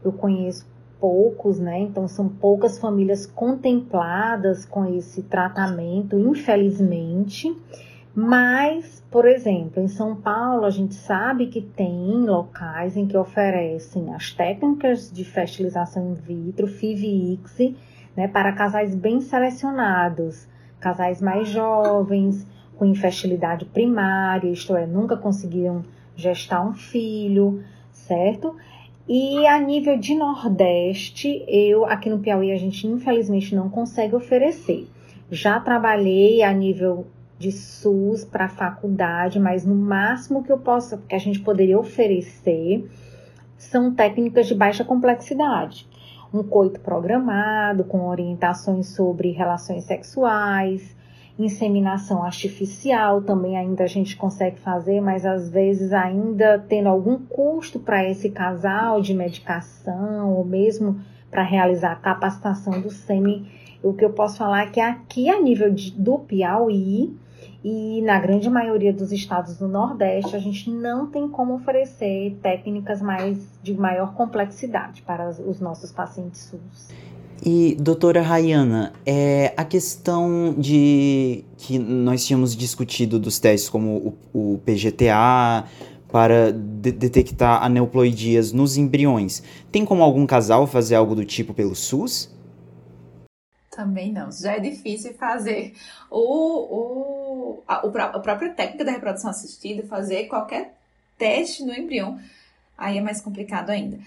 [0.05, 0.67] eu conheço
[1.01, 1.79] poucos, né?
[1.81, 7.57] Então, são poucas famílias contempladas com esse tratamento, infelizmente.
[8.15, 14.13] Mas, por exemplo, em São Paulo, a gente sabe que tem locais em que oferecem
[14.15, 17.77] as técnicas de fertilização in vitro, FIV ICSI,
[18.17, 20.49] né, para casais bem selecionados,
[20.81, 25.85] casais mais jovens, com infertilidade primária, isto é, nunca conseguiram
[26.17, 28.57] gestar um filho, certo?
[29.09, 34.89] E a nível de Nordeste, eu aqui no Piauí a gente infelizmente não consegue oferecer.
[35.31, 37.07] Já trabalhei a nível
[37.39, 42.89] de SUS para faculdade, mas no máximo que eu posso, que a gente poderia oferecer,
[43.57, 45.89] são técnicas de baixa complexidade.
[46.33, 50.95] Um coito programado, com orientações sobre relações sexuais,
[51.45, 57.81] inseminação artificial também ainda a gente consegue fazer, mas às vezes ainda tendo algum custo
[57.81, 61.01] para esse casal de medicação ou mesmo
[61.31, 63.49] para realizar a capacitação do SEMI.
[63.83, 67.17] O que eu posso falar é que aqui a nível de, do Piauí
[67.63, 73.01] e na grande maioria dos estados do Nordeste a gente não tem como oferecer técnicas
[73.01, 76.91] mais de maior complexidade para os nossos pacientes SUS.
[77.45, 84.55] E, doutora Rayana, é, a questão de que nós tínhamos discutido dos testes como o,
[84.55, 85.65] o PGTA
[86.13, 91.75] para de detectar aneuploidias nos embriões, tem como algum casal fazer algo do tipo pelo
[91.75, 92.31] SUS?
[93.71, 94.31] Também não.
[94.31, 95.73] Já é difícil fazer
[96.11, 100.77] o, o, a, a própria técnica da reprodução assistida, fazer qualquer
[101.17, 102.19] teste no embrião,
[102.77, 103.99] aí é mais complicado ainda.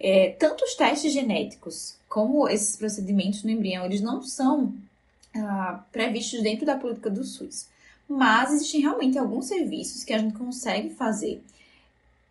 [0.00, 4.72] É, tanto os testes genéticos como esses procedimentos no embrião, eles não são
[5.34, 7.68] ah, previstos dentro da política do SUS.
[8.08, 11.42] Mas existem realmente alguns serviços que a gente consegue fazer.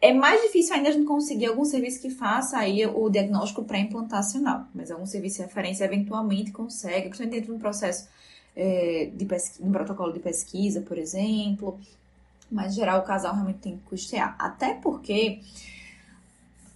[0.01, 4.67] É mais difícil ainda a gente conseguir algum serviço que faça aí o diagnóstico pré-implantacional,
[4.73, 8.07] mas algum serviço de referência eventualmente consegue, principalmente dentro de um processo
[8.55, 9.27] é, de
[9.59, 11.79] um protocolo de pesquisa, por exemplo.
[12.49, 14.35] Mas, em geral, o casal realmente tem que custear.
[14.39, 15.39] Até porque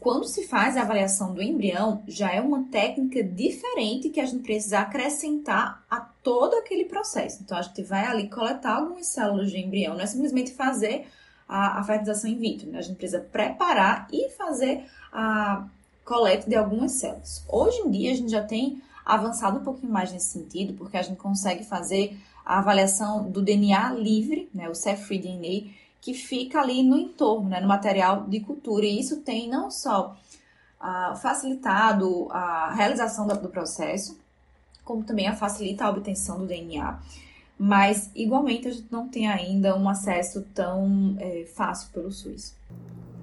[0.01, 4.41] quando se faz a avaliação do embrião, já é uma técnica diferente que a gente
[4.41, 7.43] precisa acrescentar a todo aquele processo.
[7.43, 11.05] Então, a gente vai ali coletar algumas células de embrião, não é simplesmente fazer
[11.47, 12.79] a, a fertilização in vitro, né?
[12.79, 14.83] a gente precisa preparar e fazer
[15.13, 15.67] a
[16.03, 17.45] coleta de algumas células.
[17.47, 21.03] Hoje em dia, a gente já tem avançado um pouquinho mais nesse sentido, porque a
[21.03, 25.69] gente consegue fazer a avaliação do DNA livre, né, o cell-free DNA,
[26.01, 28.85] que fica ali no entorno, né, no material de cultura.
[28.85, 30.17] E isso tem não só
[30.79, 34.17] ah, facilitado a realização do, processo,
[34.83, 36.99] como também a facilita a obtenção do DNA.
[37.57, 42.55] Mas, igualmente, a gente não tem ainda um acesso tão é, fácil pelo SUS.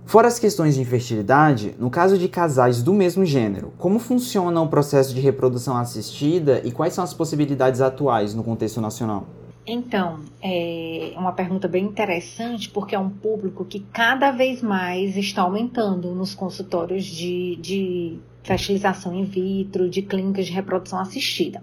[0.06, 4.68] Fora as questões de infertilidade, no caso de casais do mesmo gênero, como funciona o
[4.68, 9.26] processo de reprodução assistida e quais são as possibilidades atuais no contexto nacional?
[9.70, 15.42] Então, é uma pergunta bem interessante, porque é um público que cada vez mais está
[15.42, 21.62] aumentando nos consultórios de, de fertilização in vitro, de clínicas de reprodução assistida.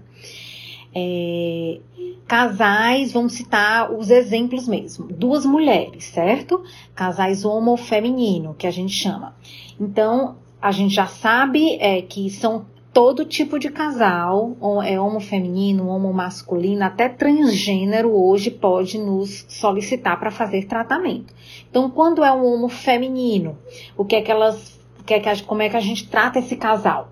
[0.94, 1.80] É,
[2.28, 5.08] casais, vamos citar os exemplos mesmo.
[5.08, 6.64] Duas mulheres, certo?
[6.94, 9.36] Casais homo-feminino, que a gente chama.
[9.80, 14.56] Então, a gente já sabe é, que são todo tipo de casal,
[14.86, 21.34] é homo feminino, homo masculino, até transgênero hoje pode nos solicitar para fazer tratamento.
[21.70, 23.58] Então, quando é um homo feminino,
[23.98, 26.40] o que é que elas, o que é que como é que a gente trata
[26.40, 27.10] esse casal?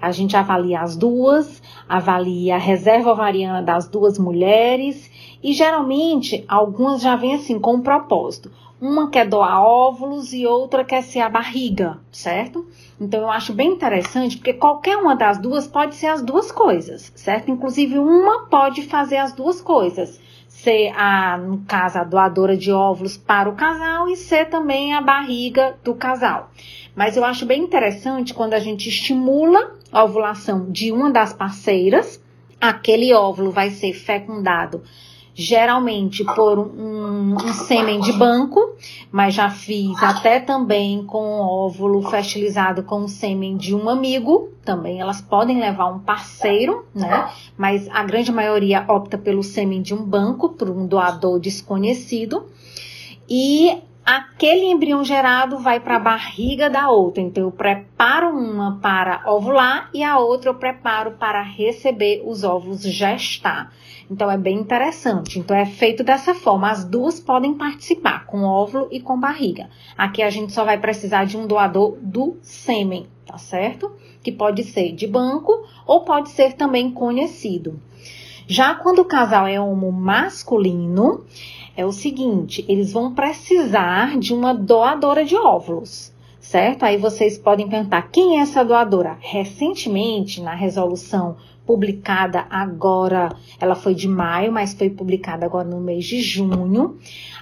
[0.00, 5.10] A gente avalia as duas, avalia a reserva ovariana das duas mulheres
[5.42, 8.50] e geralmente algumas já vêm assim com um propósito.
[8.82, 12.66] Uma quer doar óvulos e outra quer ser a barriga, certo?
[13.00, 17.12] Então eu acho bem interessante porque qualquer uma das duas pode ser as duas coisas,
[17.14, 17.48] certo?
[17.48, 20.20] Inclusive uma pode fazer as duas coisas.
[20.48, 25.00] Ser a, no caso, a doadora de óvulos para o casal e ser também a
[25.00, 26.50] barriga do casal.
[26.92, 32.20] Mas eu acho bem interessante quando a gente estimula a ovulação de uma das parceiras,
[32.60, 34.82] aquele óvulo vai ser fecundado
[35.34, 38.76] geralmente por um, um, sêmen de banco,
[39.10, 44.50] mas já fiz até também com óvulo fertilizado com o sêmen de um amigo.
[44.64, 47.30] Também elas podem levar um parceiro, né?
[47.56, 52.46] Mas a grande maioria opta pelo sêmen de um banco, por um doador desconhecido.
[53.28, 57.22] E aquele embrião gerado vai para a barriga da outra.
[57.22, 62.82] Então, eu preparo uma para ovular e a outra eu preparo para receber os ovos
[62.82, 63.72] gestar.
[64.12, 65.38] Então, é bem interessante.
[65.38, 66.70] Então, é feito dessa forma.
[66.70, 69.70] As duas podem participar, com óvulo e com barriga.
[69.96, 73.90] Aqui a gente só vai precisar de um doador do sêmen, tá certo?
[74.22, 77.80] Que pode ser de banco ou pode ser também conhecido.
[78.46, 81.24] Já quando o casal é homo masculino,
[81.74, 86.82] é o seguinte: eles vão precisar de uma doadora de óvulos, certo?
[86.82, 89.16] Aí vocês podem perguntar quem é essa doadora?
[89.20, 96.04] Recentemente, na resolução publicada agora, ela foi de maio, mas foi publicada agora no mês
[96.04, 96.98] de junho.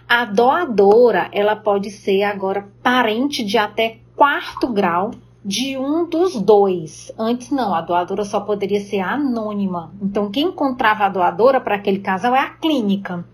[0.08, 5.12] A doadora, ela pode ser agora parente de até quarto grau
[5.44, 7.10] de um dos dois.
[7.18, 9.92] Antes não, a doadora só poderia ser anônima.
[10.02, 13.24] Então, quem encontrava a doadora para aquele casal é a clínica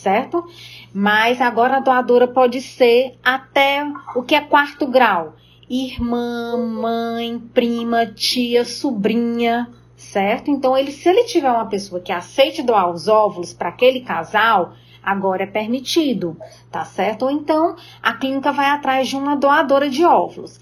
[0.00, 0.44] certo?
[0.92, 3.84] Mas agora a doadora pode ser até
[4.16, 5.36] o que é quarto grau:
[5.68, 9.68] irmã, mãe, prima, tia, sobrinha,
[10.00, 10.50] certo?
[10.50, 14.72] Então, ele, se ele tiver uma pessoa que aceite doar os óvulos para aquele casal,
[15.02, 16.36] agora é permitido,
[16.70, 17.26] tá certo?
[17.26, 20.58] Ou então a clínica vai atrás de uma doadora de óvulos.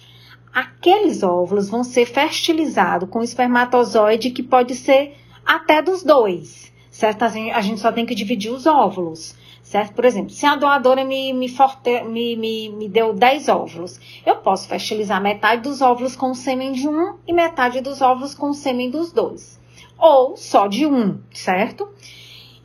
[0.52, 7.22] Aqueles óvulos vão ser fertilizados com espermatozoide que pode ser até dos dois certo?
[7.22, 9.36] A gente só tem que dividir os óvulos,
[9.68, 9.92] certo?
[9.92, 14.36] Por exemplo, se a doadora me, me, forte, me, me, me deu 10 óvulos, eu
[14.36, 18.48] posso fertilizar metade dos óvulos com o sêmen de um e metade dos óvulos com
[18.48, 19.60] o sêmen dos dois.
[19.98, 21.86] Ou só de um, certo?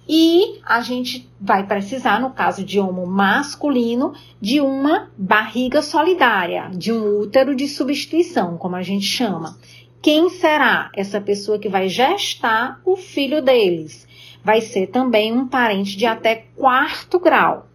[0.08, 6.94] E a gente vai precisar, no caso de homo masculino, de uma barriga solidária, de
[6.94, 9.58] um útero de substituição, como a gente chama.
[10.02, 14.08] Quem será essa pessoa que vai gestar o filho deles?
[14.44, 17.68] Vai ser também um parente de até quarto grau.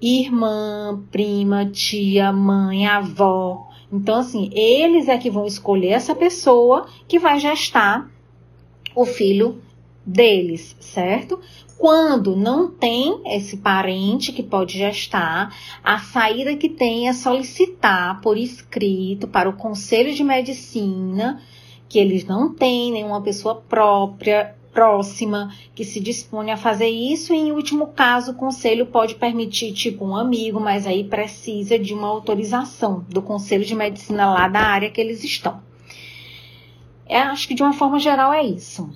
[0.00, 3.68] Irmã, prima, tia, mãe, avó.
[3.92, 8.10] Então, assim, eles é que vão escolher essa pessoa que vai gestar
[8.94, 9.60] o filho
[10.04, 11.38] deles, certo?
[11.76, 18.36] Quando não tem esse parente que pode gestar, a saída que tem é solicitar por
[18.36, 21.40] escrito para o Conselho de Medicina
[21.88, 27.36] que eles não têm nenhuma pessoa própria próxima que se dispõe a fazer isso, e
[27.36, 32.08] em último caso, o conselho pode permitir, tipo, um amigo, mas aí precisa de uma
[32.08, 35.60] autorização do conselho de medicina lá da área que eles estão.
[37.08, 38.88] Eu é, acho que de uma forma geral é isso.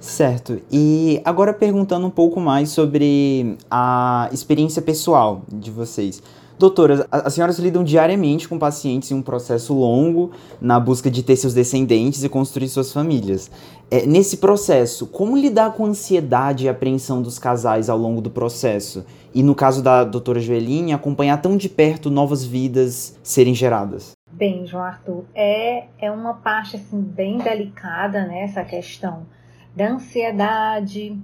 [0.00, 0.60] Certo.
[0.72, 6.22] E agora perguntando um pouco mais sobre a experiência pessoal de vocês.
[6.60, 11.34] Doutoras, as senhoras lidam diariamente com pacientes em um processo longo na busca de ter
[11.34, 13.50] seus descendentes e construir suas famílias.
[13.90, 18.28] É, nesse processo, como lidar com a ansiedade e apreensão dos casais ao longo do
[18.28, 19.06] processo?
[19.34, 24.12] E no caso da doutora Joeline, acompanhar tão de perto novas vidas serem geradas?
[24.30, 29.26] Bem, João Arthur, é, é uma parte assim, bem delicada né, questão
[29.74, 31.18] da ansiedade,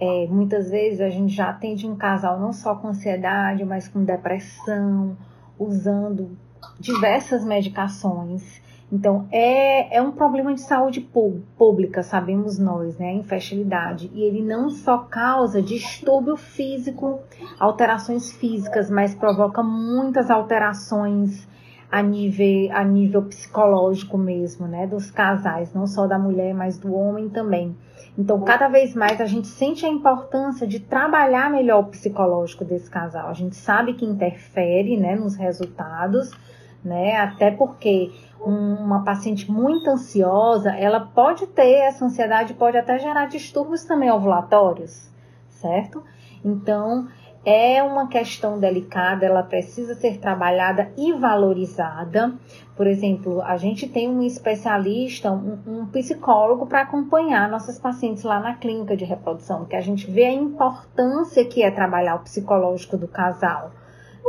[0.00, 4.04] é, muitas vezes a gente já atende um casal não só com ansiedade, mas com
[4.04, 5.16] depressão,
[5.58, 6.36] usando
[6.78, 8.62] diversas medicações.
[8.92, 13.12] Então, é, é um problema de saúde pública, sabemos nós, né?
[13.12, 14.10] Infertilidade.
[14.14, 17.18] E ele não só causa distúrbio físico,
[17.58, 21.46] alterações físicas, mas provoca muitas alterações
[21.94, 24.84] a nível, a nível psicológico mesmo, né?
[24.84, 27.76] Dos casais, não só da mulher, mas do homem também.
[28.18, 32.90] Então, cada vez mais a gente sente a importância de trabalhar melhor o psicológico desse
[32.90, 33.28] casal.
[33.28, 36.32] A gente sabe que interfere, né, nos resultados,
[36.84, 37.14] né?
[37.14, 43.84] Até porque uma paciente muito ansiosa, ela pode ter essa ansiedade, pode até gerar distúrbios
[43.84, 45.08] também ovulatórios,
[45.48, 46.02] certo?
[46.44, 47.06] Então,
[47.44, 52.32] é uma questão delicada, ela precisa ser trabalhada e valorizada.
[52.74, 58.40] Por exemplo, a gente tem um especialista, um, um psicólogo para acompanhar nossas pacientes lá
[58.40, 62.96] na clínica de reprodução, que a gente vê a importância que é trabalhar o psicológico
[62.96, 63.72] do casal.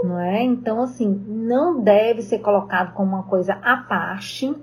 [0.03, 0.43] Não é?
[0.43, 4.53] Então, assim, não deve ser colocado como uma coisa à parte.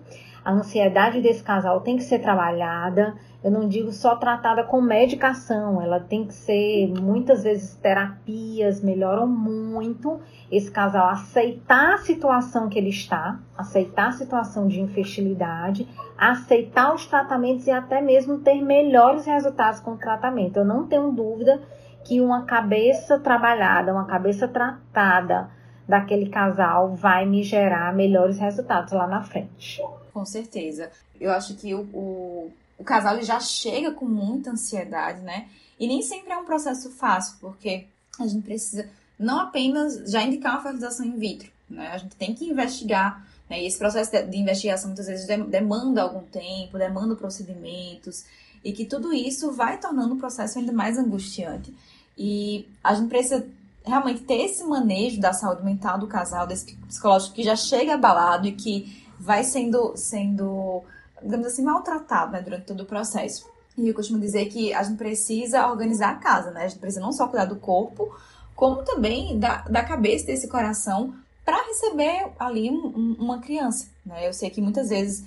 [0.44, 3.14] A ansiedade desse casal tem que ser trabalhada
[3.44, 9.26] eu não digo só tratada com medicação, ela tem que ser muitas vezes terapias melhoram
[9.26, 10.20] muito
[10.50, 17.06] esse casal aceitar a situação que ele está, aceitar a situação de infertilidade, aceitar os
[17.06, 20.58] tratamentos e até mesmo ter melhores resultados com o tratamento.
[20.58, 21.60] Eu não tenho dúvida
[22.04, 25.50] que uma cabeça trabalhada, uma cabeça tratada
[25.88, 29.82] daquele casal vai me gerar melhores resultados lá na frente.
[30.12, 30.90] Com certeza.
[31.20, 35.48] Eu acho que o, o, o casal ele já chega com muita ansiedade, né?
[35.78, 37.86] E nem sempre é um processo fácil, porque
[38.18, 41.88] a gente precisa não apenas já indicar uma fertilização in vitro, né?
[41.88, 43.62] A gente tem que investigar, né?
[43.62, 48.24] E esse processo de, investigação muitas vezes demanda algum tempo, demanda procedimentos,
[48.64, 51.74] e que tudo isso vai tornando o processo ainda mais angustiante.
[52.16, 53.46] E a gente precisa
[53.84, 58.46] realmente ter esse manejo da saúde mental do casal, desse psicológico que já chega abalado
[58.46, 60.82] e que vai sendo, sendo
[61.22, 63.50] digamos assim, maltratado né, durante todo o processo.
[63.76, 66.64] E eu costumo dizer que a gente precisa organizar a casa, né?
[66.64, 68.14] A gente precisa não só cuidar do corpo,
[68.54, 71.14] como também da, da cabeça, desse coração,
[71.44, 74.28] para receber ali um, uma criança, né?
[74.28, 75.24] Eu sei que muitas vezes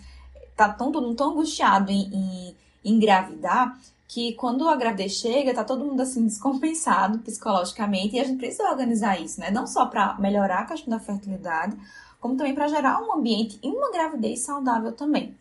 [0.56, 3.78] tá tão, tão angustiado em, em, em engravidar
[4.08, 8.70] que quando a gravidez chega, tá todo mundo assim descompensado psicologicamente e a gente precisa
[8.70, 9.50] organizar isso, né?
[9.50, 11.76] Não só para melhorar a questão da fertilidade,
[12.20, 15.36] como também para gerar um ambiente e uma gravidez saudável também.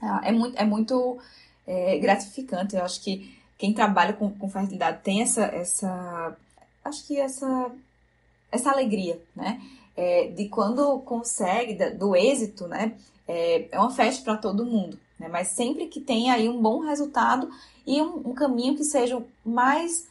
[0.00, 1.18] Ah, é muito, é muito
[1.66, 2.76] é, gratificante.
[2.76, 6.36] Eu acho que quem trabalha com, com fertilidade tem essa, essa,
[6.84, 7.70] acho que essa,
[8.50, 9.60] essa alegria, né?
[9.96, 12.92] É, de quando consegue, do êxito, né?
[13.26, 15.28] É, é uma festa para todo mundo, né?
[15.28, 17.50] Mas sempre que tem aí um bom resultado
[17.86, 20.06] e um, um caminho que seja mais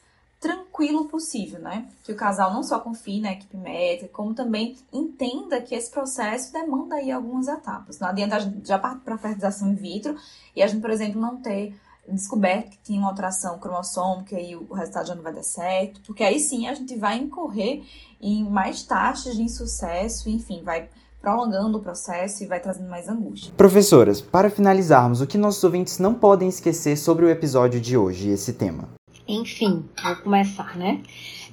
[0.46, 1.88] tranquilo possível, né?
[2.04, 6.54] Que o casal não só confie na equipe médica, como também entenda que esse processo
[6.54, 8.00] demanda aí algumas etapas.
[8.00, 10.16] Não adianta a gente já partir para a fertilização in vitro
[10.56, 11.76] e a gente, por exemplo, não ter
[12.08, 16.24] descoberto que tinha uma alteração cromossômica e o resultado já não vai dar certo, porque
[16.24, 17.84] aí sim a gente vai incorrer
[18.22, 20.88] em mais taxas de insucesso, enfim, vai
[21.20, 23.52] prolongando o processo e vai trazendo mais angústia.
[23.58, 28.30] Professoras, para finalizarmos, o que nossos ouvintes não podem esquecer sobre o episódio de hoje
[28.30, 28.90] esse tema?
[29.28, 31.02] Enfim, vou começar, né?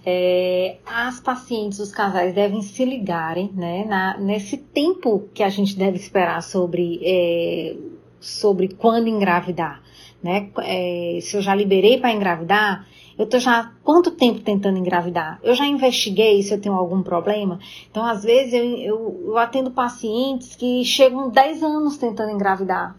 [0.04, 3.84] É, as pacientes, os casais devem se ligarem, né?
[3.84, 7.76] Na, nesse tempo que a gente deve esperar sobre, é,
[8.20, 9.82] sobre quando engravidar,
[10.22, 10.50] né?
[10.58, 15.38] É, se eu já liberei para engravidar, eu tô já quanto tempo tentando engravidar?
[15.42, 17.58] Eu já investiguei se eu tenho algum problema?
[17.90, 22.96] Então, às vezes, eu, eu, eu atendo pacientes que chegam 10 anos tentando engravidar.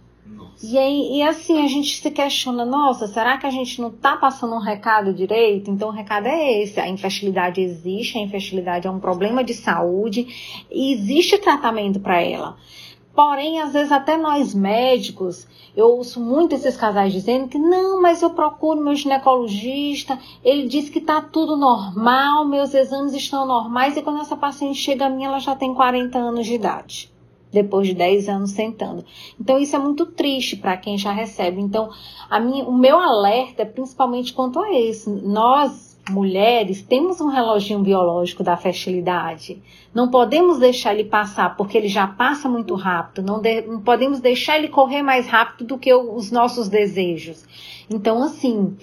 [0.62, 4.16] E, aí, e assim, a gente se questiona, nossa, será que a gente não está
[4.16, 5.70] passando um recado direito?
[5.70, 10.66] Então o recado é esse, a infertilidade existe, a infertilidade é um problema de saúde
[10.72, 12.56] e existe tratamento para ela.
[13.14, 15.46] Porém, às vezes até nós médicos,
[15.76, 20.90] eu ouço muito esses casais dizendo que não, mas eu procuro meu ginecologista, ele diz
[20.90, 25.26] que está tudo normal, meus exames estão normais, e quando essa paciente chega a mim,
[25.26, 27.13] ela já tem 40 anos de idade
[27.54, 29.06] depois de 10 anos sentando.
[29.40, 31.62] Então isso é muito triste para quem já recebe.
[31.62, 31.90] Então,
[32.42, 35.10] minha, o meu alerta é principalmente quanto a isso.
[35.10, 39.62] Nós mulheres temos um reloginho biológico da fertilidade.
[39.94, 43.26] Não podemos deixar ele passar porque ele já passa muito rápido.
[43.26, 47.46] Não, de, não podemos deixar ele correr mais rápido do que os nossos desejos.
[47.90, 48.76] Então, assim,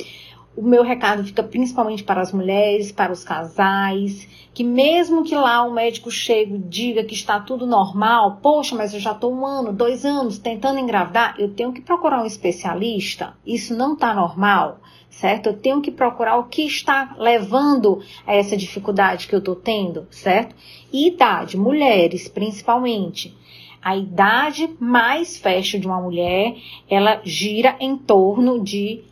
[0.56, 5.62] o meu recado fica principalmente para as mulheres, para os casais, que mesmo que lá
[5.62, 9.46] o médico chegue e diga que está tudo normal, poxa, mas eu já estou um
[9.46, 13.34] ano, dois anos tentando engravidar, eu tenho que procurar um especialista.
[13.46, 15.46] Isso não está normal, certo?
[15.46, 20.08] Eu tenho que procurar o que está levando a essa dificuldade que eu estou tendo,
[20.10, 20.54] certo?
[20.92, 23.36] E idade, mulheres principalmente.
[23.82, 26.54] A idade mais fecha de uma mulher,
[26.88, 29.04] ela gira em torno de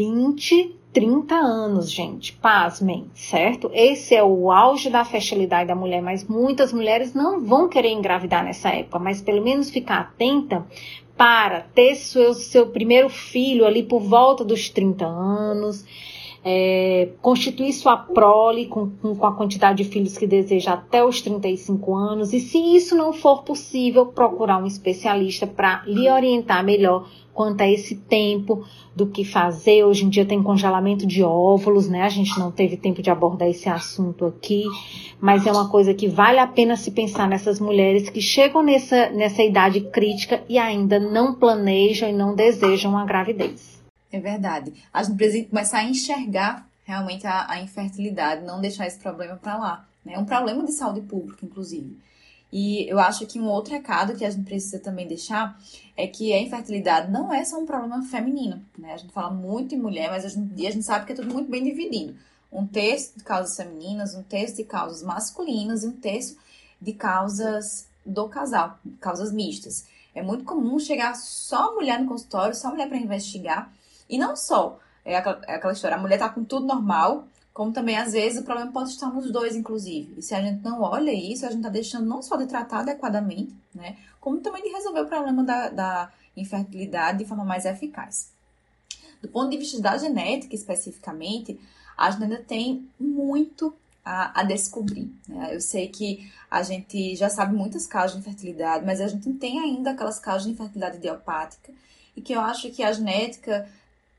[0.00, 3.70] 20 30 anos, gente, pasmem, certo?
[3.72, 8.42] Esse é o auge da fertilidade da mulher, mas muitas mulheres não vão querer engravidar
[8.42, 10.66] nessa época, mas pelo menos ficar atenta
[11.16, 15.84] para ter seu, seu primeiro filho ali por volta dos 30 anos,
[16.44, 21.94] é, constituir sua prole com, com, a quantidade de filhos que deseja até os 35
[21.94, 27.06] anos, e se isso não for possível, procurar um especialista para lhe orientar melhor
[27.40, 29.82] quanto a esse tempo do que fazer.
[29.82, 32.02] Hoje em dia tem congelamento de óvulos, né?
[32.02, 34.64] A gente não teve tempo de abordar esse assunto aqui,
[35.18, 39.08] mas é uma coisa que vale a pena se pensar nessas mulheres que chegam nessa,
[39.08, 43.80] nessa idade crítica e ainda não planejam e não desejam a gravidez.
[44.12, 44.74] É verdade.
[44.92, 49.56] A gente precisa começar a enxergar realmente a, a infertilidade, não deixar esse problema para
[49.56, 49.88] lá.
[50.04, 50.12] Né?
[50.12, 51.96] É um problema de saúde pública, inclusive.
[52.52, 55.58] E eu acho que um outro recado que a gente precisa também deixar
[55.96, 58.64] é que a infertilidade não é só um problema feminino.
[58.76, 58.92] Né?
[58.92, 61.32] A gente fala muito em mulher, mas a gente, a gente sabe que é tudo
[61.32, 62.16] muito bem dividido.
[62.50, 66.36] Um terço de causas femininas, um terço de causas masculinas e um terço
[66.80, 69.86] de causas do casal, causas mistas.
[70.14, 73.72] É muito comum chegar só mulher no consultório, só mulher para investigar,
[74.08, 77.28] e não só, é aquela, é aquela história, a mulher tá com tudo normal,
[77.60, 80.14] como também, às vezes, o problema pode estar nos dois, inclusive.
[80.16, 82.78] E se a gente não olha isso, a gente está deixando não só de tratar
[82.78, 83.98] adequadamente, né?
[84.18, 88.32] Como também de resolver o problema da, da infertilidade de forma mais eficaz.
[89.20, 91.60] Do ponto de vista da genética, especificamente,
[91.98, 95.12] a gente ainda tem muito a, a descobrir.
[95.28, 95.54] Né?
[95.54, 99.60] Eu sei que a gente já sabe muitas causas de infertilidade, mas a gente tem
[99.60, 101.70] ainda aquelas causas de infertilidade idiopática
[102.16, 103.68] e que eu acho que a genética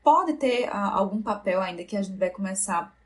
[0.00, 3.01] pode ter a, algum papel ainda que a gente vai começar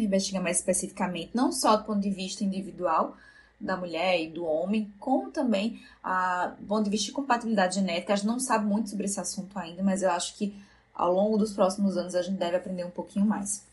[0.00, 3.16] a investigar mais especificamente, não só do ponto de vista individual
[3.60, 8.12] da mulher e do homem, como também a, do ponto de vista de compatibilidade genética.
[8.12, 10.54] A gente não sabe muito sobre esse assunto ainda, mas eu acho que
[10.94, 13.66] ao longo dos próximos anos a gente deve aprender um pouquinho mais.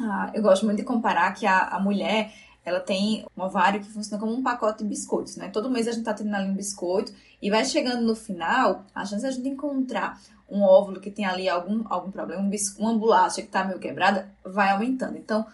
[0.00, 2.32] Ah, eu gosto muito de comparar que a, a mulher
[2.68, 5.48] ela tem um ovário que funciona como um pacote de biscoitos, né?
[5.48, 9.04] Todo mês a gente tá tendo ali um biscoito e vai chegando no final, a
[9.04, 12.80] chance de a gente encontrar um óvulo que tem ali algum, algum problema, um bisco,
[12.80, 15.16] uma bolacha que tá meio quebrada, vai aumentando.
[15.16, 15.46] Então,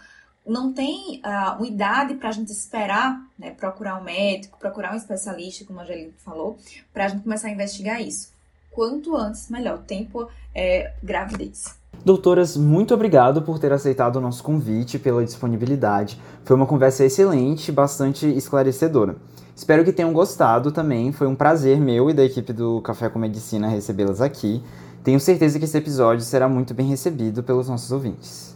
[0.46, 4.96] não tem uh, uma idade para a gente esperar, né, procurar um médico, procurar um
[4.96, 6.58] especialista, como a Angelina falou,
[6.92, 8.34] para a gente começar a investigar isso.
[8.74, 9.76] Quanto antes, melhor.
[9.76, 11.78] O tempo é gravidez.
[12.04, 16.20] Doutoras, muito obrigado por ter aceitado o nosso convite, pela disponibilidade.
[16.44, 19.16] Foi uma conversa excelente, bastante esclarecedora.
[19.56, 21.12] Espero que tenham gostado também.
[21.12, 24.62] Foi um prazer meu e da equipe do Café com Medicina recebê-las aqui.
[25.02, 28.54] Tenho certeza que esse episódio será muito bem recebido pelos nossos ouvintes.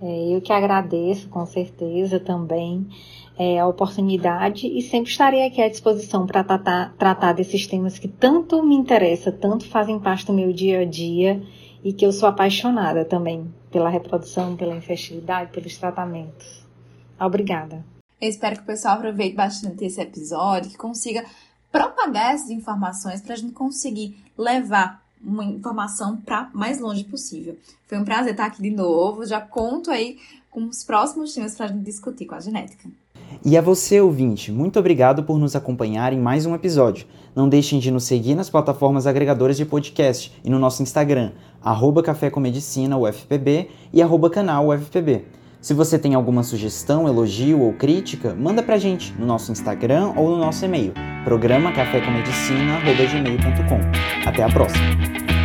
[0.00, 2.86] É, eu que agradeço, com certeza, também
[3.38, 8.08] é, a oportunidade e sempre estarei aqui à disposição para tratar, tratar desses temas que
[8.08, 11.42] tanto me interessam, tanto fazem parte do meu dia a dia
[11.84, 16.64] e que eu sou apaixonada também pela reprodução, pela infertilidade, pelos tratamentos.
[17.20, 17.84] Obrigada.
[18.20, 21.24] Eu espero que o pessoal aproveite bastante esse episódio, que consiga
[21.70, 27.58] propagar essas informações para a gente conseguir levar uma informação para mais longe possível.
[27.86, 29.26] Foi um prazer estar aqui de novo.
[29.26, 30.18] Já conto aí
[30.50, 32.88] com os próximos temas para a gente discutir com a genética.
[33.44, 37.06] E a você, ouvinte, muito obrigado por nos acompanhar em mais um episódio.
[37.34, 42.02] Não deixem de nos seguir nas plataformas agregadoras de podcast e no nosso Instagram, arroba
[42.02, 45.24] Café com Medicina, UFPB, e arroba canal UFPB.
[45.60, 50.30] Se você tem alguma sugestão, elogio ou crítica, manda pra gente no nosso Instagram ou
[50.30, 54.28] no nosso e-mail, programa cafécomedicina.gmail.com.
[54.28, 55.35] Até a próxima!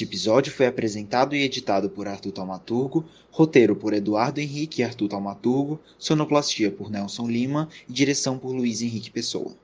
[0.00, 5.10] Este episódio foi apresentado e editado por Arthur Taumaturgo, roteiro por Eduardo Henrique e Arthur
[5.10, 9.54] Taumaturgo, sonoplastia por Nelson Lima e direção por Luiz Henrique Pessoa.